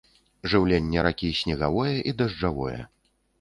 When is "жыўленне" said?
0.53-1.03